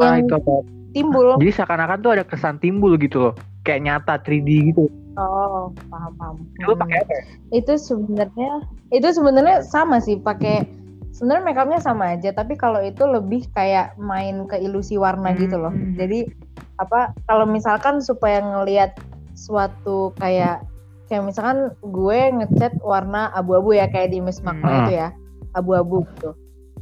[0.00, 0.64] ah, yang itu apa?
[0.96, 1.36] timbul.
[1.36, 3.34] Jadi seakan-akan tuh ada kesan timbul gitu loh.
[3.68, 4.88] Kayak nyata 3D gitu.
[5.20, 6.36] Oh, paham paham.
[6.56, 6.78] Hmm.
[6.78, 7.12] pakai apa?
[7.12, 7.22] ya?
[7.52, 8.50] itu sebenarnya
[8.94, 10.62] itu sebenarnya sama sih pakai
[11.16, 15.40] sebenarnya makeupnya sama aja tapi kalau itu lebih kayak main ke ilusi warna Hmm.
[15.42, 16.28] gitu loh jadi
[16.78, 18.94] apa kalau misalkan supaya ngelihat
[19.34, 20.62] suatu kayak
[21.08, 24.78] kayak misalkan gue ngecat warna abu-abu ya kayak di Miss Magma Hmm.
[24.86, 25.08] itu ya.
[25.56, 26.36] Abu-abu gitu.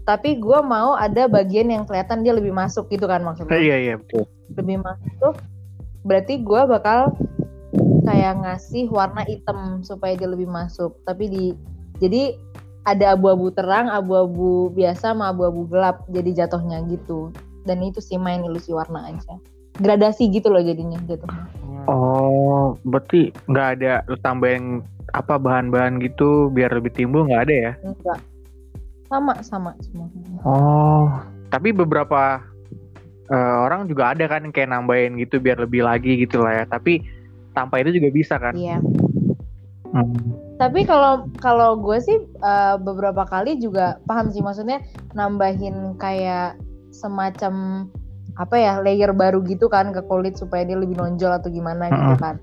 [0.07, 3.59] Tapi gue mau ada bagian yang kelihatan dia lebih masuk gitu kan maksudnya.
[3.59, 4.27] Iya iya betul.
[4.55, 5.35] lebih masuk
[6.07, 7.11] berarti gue bakal
[8.07, 10.95] kayak ngasih warna hitam supaya dia lebih masuk.
[11.03, 11.45] Tapi di
[11.99, 12.39] jadi
[12.87, 17.35] ada abu-abu terang abu-abu biasa sama abu-abu gelap jadi jatuhnya gitu.
[17.67, 19.35] Dan itu sih main ilusi warna aja
[19.79, 21.45] gradasi gitu loh jadinya jatuhnya
[21.87, 24.83] Oh, berarti nggak ada lu tambahin
[25.15, 27.73] apa bahan-bahan gitu biar lebih timbul nggak ada ya?
[27.87, 28.19] enggak
[29.07, 30.11] sama sama semua
[30.43, 31.07] Oh,
[31.47, 32.43] tapi beberapa
[33.31, 36.65] eh, orang juga ada kan yang kayak nambahin gitu biar lebih lagi gitu lah ya.
[36.67, 37.07] Tapi
[37.55, 38.53] tanpa itu juga bisa kan?
[38.53, 38.83] iya
[39.87, 40.13] Hmm.
[40.59, 44.83] tapi kalau kalau gue sih eh, beberapa kali juga paham sih maksudnya
[45.17, 46.59] nambahin kayak
[46.93, 47.87] semacam
[48.37, 52.15] apa ya layer baru gitu kan ke kulit supaya dia lebih nonjol atau gimana gitu
[52.21, 52.37] kan.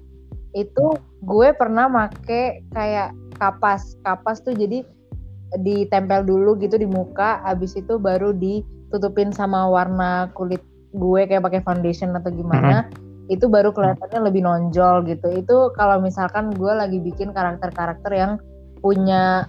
[0.54, 3.98] Itu gue pernah make kayak kapas.
[4.02, 4.82] Kapas tuh jadi
[5.62, 10.62] ditempel dulu gitu di muka abis itu baru ditutupin sama warna kulit
[10.94, 12.90] gue kayak pakai foundation atau gimana.
[13.30, 15.30] Itu baru kelihatannya lebih nonjol gitu.
[15.30, 18.42] Itu kalau misalkan gue lagi bikin karakter-karakter yang
[18.82, 19.48] punya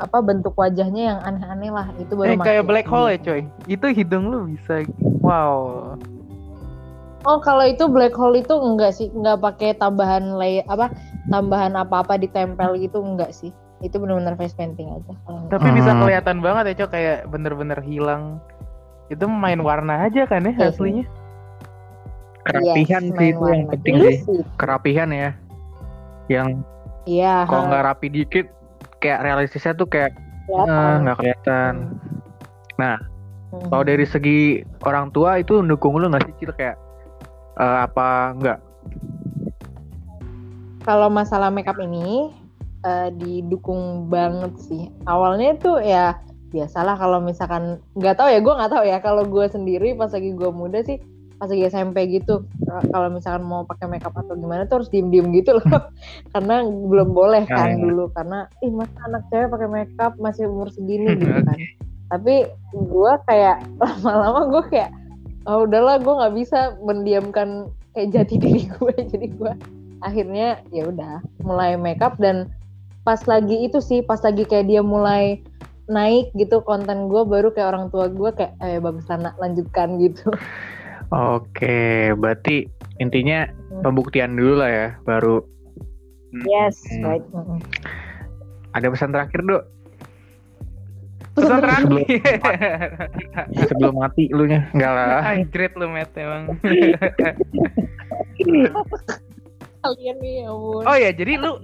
[0.00, 3.42] apa bentuk wajahnya yang aneh-aneh lah itu baru Eh, kayak black hole ya, coy.
[3.68, 4.82] Itu hidung lu bisa.
[5.22, 5.94] Wow.
[7.22, 10.90] Oh kalau itu black hole itu enggak sih, enggak pakai tambahan layer apa
[11.30, 13.54] tambahan apa-apa ditempel gitu enggak sih.
[13.78, 15.14] Itu benar-benar face painting aja.
[15.50, 16.02] Tapi bisa Hmm.
[16.02, 18.42] kelihatan banget ya, Cok, kayak bener-bener hilang.
[19.06, 20.70] Itu main warna aja kan ya Iya sih.
[20.74, 21.04] aslinya.
[22.42, 24.18] Kerapihan Yes, sih main itu yang penting Ilusi.
[24.26, 24.40] sih.
[24.58, 25.30] Kerapihan ya.
[26.26, 26.48] Yang
[27.06, 27.46] Iya.
[27.46, 28.46] kalau nggak rapi dikit
[28.98, 30.14] kayak realistisnya tuh kayak
[30.46, 30.70] kelihatan.
[30.74, 31.74] Ah, nggak kelihatan.
[33.52, 33.68] Hmm.
[33.68, 36.76] Kalau dari segi orang tua itu mendukung lu nggak sih Cil kayak
[37.60, 38.58] eh, apa enggak?
[40.82, 42.34] kalau masalah makeup ini
[42.82, 44.90] eh, didukung banget sih.
[45.06, 46.18] Awalnya tuh ya
[46.50, 50.36] biasalah kalau misalkan nggak tahu ya gue nggak tahu ya kalau gue sendiri pas lagi
[50.36, 51.00] gue muda sih
[51.40, 55.08] pas lagi SMP gitu eh, kalau misalkan mau pakai makeup atau gimana tuh harus diem
[55.08, 55.64] diem gitu loh
[56.36, 57.82] karena belum boleh kan Ya, ya.
[57.88, 61.58] dulu karena ih masa anak cewek pakai makeup masih umur segini gitu kan
[62.12, 62.44] tapi
[62.76, 64.92] gue kayak lama-lama gue kayak
[65.48, 69.52] oh udahlah gue nggak bisa mendiamkan kayak jati diri gue jadi gue
[70.04, 72.52] akhirnya ya udah mulai makeup dan
[73.02, 75.40] pas lagi itu sih pas lagi kayak dia mulai
[75.90, 80.30] naik gitu konten gue baru kayak orang tua gue kayak eh bagus anak lanjutkan gitu.
[81.12, 82.64] Oke, berarti
[82.96, 83.44] intinya
[83.84, 85.44] pembuktian dulu lah ya, baru.
[86.48, 87.04] Yes Hmm.
[87.04, 87.24] right.
[88.72, 89.68] Ada pesan terakhir dok
[91.32, 92.20] Pesan Sebelum- terakhir.
[93.68, 95.24] sebelum mati lu nya enggak lah.
[95.24, 96.44] Anjrit lu Matt emang.
[99.82, 101.58] kalian nih ya ampun Oh ya, jadi lu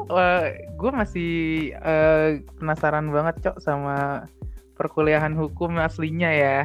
[0.74, 1.30] gue masih
[1.74, 2.28] eh,
[2.58, 4.26] penasaran banget cok sama
[4.74, 6.58] perkuliahan hukum aslinya ya.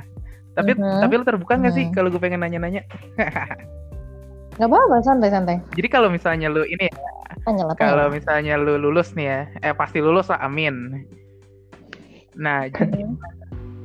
[0.53, 1.01] Tapi Mhm.
[1.01, 1.93] tapi lu terbuka nggak sih Mhm.
[1.93, 2.81] kalau gue pengen nanya-nanya?
[4.53, 6.85] nggak apa-apa santai santai Jadi kalau misalnya lu ini
[7.41, 11.05] tanya kalau misalnya lu lulus nih ya, eh pasti lulus lah, amin.
[12.37, 13.05] Nah, jadi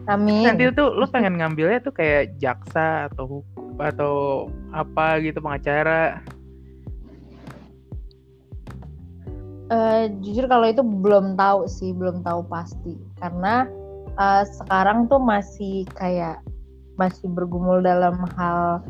[0.09, 4.15] amin nanti tuh lu pengen ngambilnya tuh kayak jaksa atau hukum atau
[4.73, 6.25] apa gitu pengacara.
[9.69, 12.97] Eh, jujur kalau itu belum tahu sih, belum tahu pasti.
[13.21, 13.69] Karena
[14.17, 16.41] eh, sekarang tuh masih kayak
[16.97, 18.83] masih bergumul dalam hal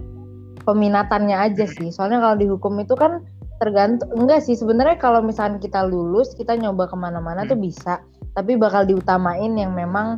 [0.63, 1.91] peminatannya aja sih.
[1.91, 3.27] Soalnya kalau di hukum itu kan
[3.59, 7.99] tergantung enggak sih sebenarnya kalau misalkan kita lulus kita nyoba ke mana-mana tuh bisa
[8.33, 10.15] tapi bakal diutamain yang memang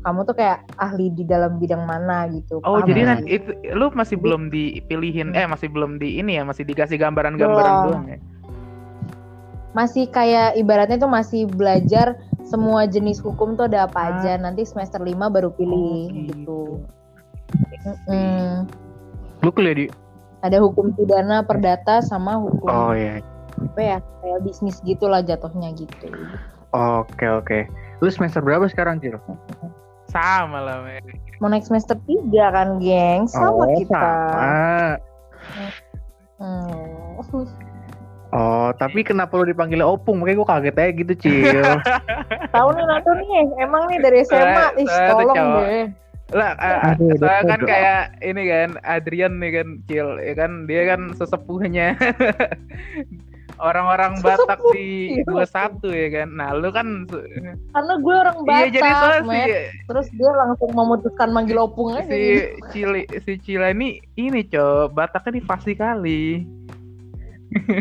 [0.00, 3.92] kamu tuh kayak ahli di dalam bidang mana gitu Oh, Paham jadi nanti itu lu
[3.92, 5.38] masih Jadi- belum dipilihin Hmm.
[5.38, 7.86] eh masih belum di ini ya, masih dikasih gambaran-gambaran Belum.
[7.86, 8.18] doang ya.
[9.70, 14.08] masih kayak ibaratnya tuh masih belajar semua jenis hukum tuh ada apa Ah.
[14.10, 16.60] aja nanti semester 5 baru pilih Oh, gitu
[17.80, 18.66] Mm-mm.
[19.40, 19.86] Lu kuliah di
[20.40, 23.20] ada hukum pidana perdata sama hukum Oh iya.
[23.60, 26.08] apa ya kayak bisnis gitulah jatuhnya gitu
[26.70, 27.66] Oke oke.
[27.98, 29.18] Lu semester berapa sekarang Cil?
[30.06, 31.02] Sama lah, men.
[31.42, 35.02] mau naik semester 3 kan geng sama oh, kita Sama.
[36.38, 37.18] Hmm.
[38.30, 40.22] Oh, tapi kenapa lu dipanggil opung?
[40.22, 41.66] Makanya gue kaget aja gitu, Cil.
[42.54, 43.28] tahu nih Nato nih
[43.62, 45.86] emang nih dari SMA ih tolong deh
[46.30, 46.54] Lah,
[46.94, 47.68] Aduh, soalnya aduh, kan aduh.
[47.68, 51.98] kayak ini kan Adrian nih kan Cil, ya kan dia kan sesepuhnya
[53.60, 55.26] orang-orang Batak di iya.
[55.26, 56.28] 21 ya kan.
[56.32, 57.04] Nah, lu kan
[57.74, 59.52] karena gue orang Batak iya jadi soalnya si
[59.90, 65.38] terus dia langsung memutuskan manggil opung aja si Cili si Cila ini ini cow Bataknya
[65.38, 66.22] nih pasti kali.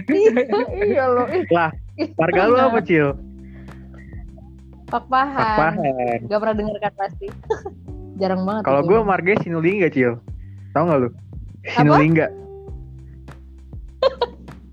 [0.10, 0.34] iya,
[0.82, 1.06] iya
[1.38, 1.70] ih, Lah,
[2.02, 2.74] ih, Marga lu mana?
[2.74, 3.14] apa, Cil?
[4.90, 6.20] Pak Pahan Pahan.
[6.26, 7.30] gak pernah denger kan pasti
[8.20, 10.20] jarang banget Kalau gue marga Sinulinga, Cil.
[10.72, 11.10] Tahu nggak lu?
[11.66, 12.28] Sinulinga.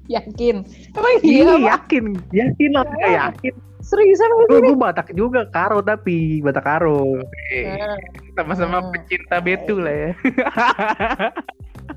[0.07, 0.63] yakin
[0.95, 2.05] emang iya Iya, yakin.
[2.31, 3.55] Yakin lah, nggak yakin.
[3.83, 7.23] seriusan Lu gue Batak juga, Karo tapi Batak Karo.
[7.23, 7.99] Nah,
[8.35, 8.91] Sama-sama Hmm.
[8.93, 10.11] pecinta betu lah ya.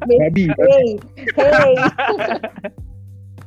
[0.06, 0.46] Babi.
[0.54, 0.90] hey
[1.34, 1.74] hey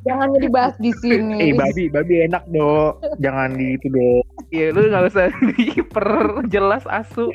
[0.02, 3.20] jangan dibahas di sini Eh, babi, babi enak, Dok.
[3.22, 4.24] Jangan di itu, Dok.
[4.52, 7.30] Iya lu nggak usah diperjelas asu.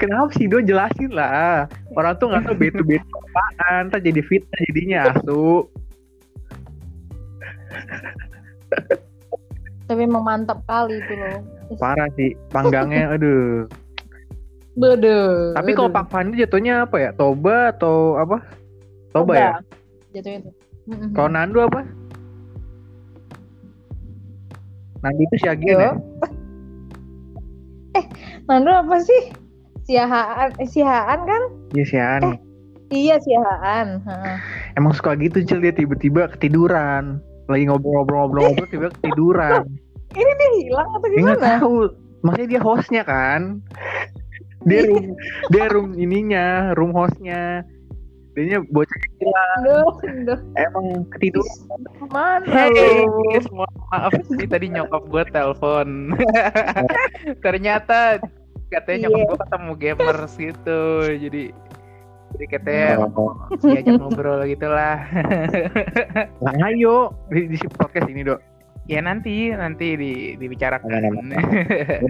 [0.00, 0.62] Kenapa sih, Dok?
[0.64, 1.66] Jelasin lah.
[1.98, 3.90] Orang tuh nggak tahu betu-betu apaan.
[3.90, 5.66] Ntar jadi fitnah jadinya, asu.
[9.82, 11.36] tapi emang mantap kali itu loh
[11.76, 12.32] Parah sih.
[12.48, 13.68] Panggangnya, aduh.
[14.72, 15.52] Bede.
[15.52, 17.10] Tapi kalau Pak Pandi jatuhnya apa ya?
[17.12, 18.40] Toba atau apa?
[19.12, 19.52] Toba, ya?
[20.16, 20.50] Jatuhnya itu.
[20.90, 21.14] Mm-mm.
[21.14, 21.86] Kalau Nando apa?
[25.02, 25.78] Nando itu Yo.
[25.78, 25.92] ya?
[28.50, 29.22] Nando apa sih?
[29.86, 31.42] Siahaan, eh, Siahaan kan?
[31.74, 32.22] Iya Syahan.
[32.90, 33.88] Iya Siahaan.
[34.06, 34.36] Heeh.
[34.78, 37.18] Emang suka gitu Cil dia tiba-tiba ketiduran.
[37.50, 39.66] Lagi ngobrol-ngobrol-ngobrol tiba ketiduran.
[40.18, 41.40] Ini dia hilang atau gimana?
[41.40, 41.76] tahu.
[42.22, 43.64] Maksudnya dia hostnya kan.
[44.62, 45.18] Dia room,
[45.50, 47.66] dia room ininya, room hostnya.
[48.32, 49.00] Dia bocah
[49.60, 49.92] duh.
[50.56, 51.52] Emang ketiduran.
[52.08, 53.20] Mana Hey, lu?
[53.28, 55.88] guys, mohon maaf sih tadi nyokap gue telepon.
[57.44, 58.24] Ternyata
[58.68, 59.28] katanya nyokap Iya.
[59.28, 60.80] gue ketemu gamers gitu.
[61.18, 61.44] Jadi
[62.32, 63.36] jadi katanya Oh.
[63.60, 65.04] diajak ngobrol gitu lah.
[66.40, 68.40] Nah, ayo di, di podcast ini dok.
[68.88, 70.88] Ya nanti nanti di, dibicarakan.
[70.88, 71.36] Aman,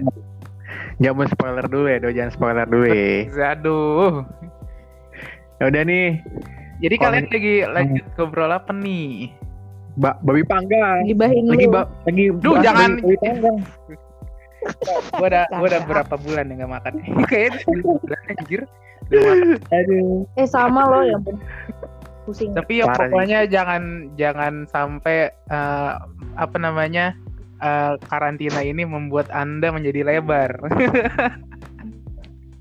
[1.03, 2.09] Jangan spoiler dulu ya, Do.
[2.09, 3.27] Jangan spoiler dulu ya.
[3.51, 4.23] Aduh.
[5.63, 6.19] Ya udah nih,
[6.83, 9.31] Jadi Kalau kalian lagi lanjut ngobrol apa nih?
[9.95, 11.07] ba babi panggang.
[11.07, 12.99] gibahin Lagi ba lagi Duh, jangan.
[12.99, 13.57] babi, panggang.
[15.15, 16.93] Gua udah gua udah berapa bulan ya nggak makan.
[17.31, 17.63] Kayaknya
[18.03, 18.61] bulan anjir.
[19.71, 20.27] Aduh.
[20.35, 21.15] eh sama lo ya
[22.23, 23.11] pusing Tapi ya Parah sih.
[23.11, 23.83] pokoknya jangan
[24.19, 25.91] jangan sampai eh,
[26.35, 27.15] apa namanya
[27.59, 30.59] eh, karantina ini membuat anda menjadi lebar.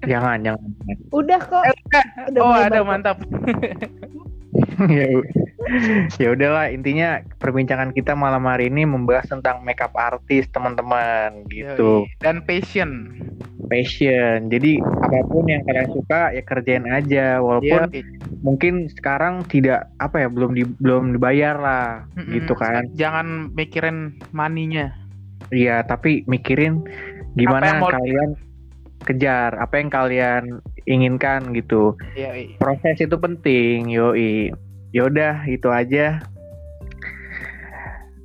[0.02, 0.62] Jangan, jangan.
[1.10, 1.62] udah kok
[2.28, 3.16] udah oh ada mantap.
[4.88, 5.06] ya
[6.18, 12.18] ya udahlah intinya perbincangan kita malam hari ini membahas tentang makeup artis teman-teman gitu Yoi.
[12.18, 12.90] Dan passion.
[13.64, 18.04] passion jadi apa pun yang kalian suka ya kerjain aja walaupun Yoi.
[18.42, 22.32] mungkin sekarang tidak apa ya belum di, belum dibayar lah Mm-mm.
[22.36, 24.92] gitu kan Jangan mikirin maninya.
[25.48, 26.90] iya tapi mikirin Apa
[27.32, 28.30] yang gimana mau- kalian
[29.02, 30.42] kejar apa yang kalian
[30.86, 32.56] inginkan gitu Yoi.
[32.58, 34.50] proses itu penting yoi
[34.94, 36.22] yaudah itu aja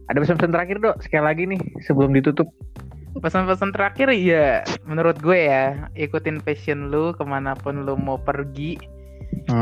[0.07, 2.47] ada pesan-pesan terakhir dok sekali lagi nih sebelum ditutup
[3.17, 8.77] Pesan-pesan terakhir ya menurut gue ya ikutin passion lu ke mana pun lu mau pergi.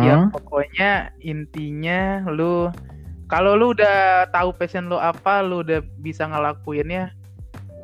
[0.04, 0.30] Ya Hmm?
[0.30, 2.69] pokoknya intinya lu
[3.32, 7.15] kalau lu udah tahu passion lu apa, lu udah bisa ngelakuinnya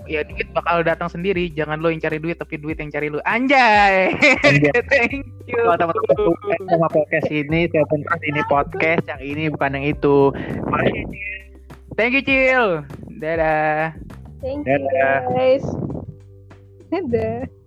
[0.10, 1.50] ya duit bakal datang sendiri.
[1.54, 3.20] Jangan lu yang cari duit tapi duit yang cari lu.
[3.28, 4.14] Anjay.
[4.46, 4.82] Anjay.
[4.92, 5.62] Thank you.
[5.62, 10.32] Kalau teman-teman sama podcast ini, saya pun ini podcast yang ini bukan yang itu.
[10.70, 11.06] Mari
[12.00, 12.88] Thank you, Cil.
[13.22, 13.94] Dadah.
[14.42, 15.22] thank you Dadah.
[15.30, 15.66] guys
[16.90, 17.61] dadah